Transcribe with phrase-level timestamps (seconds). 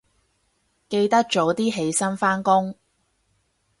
[0.89, 2.75] 記得早啲起身返工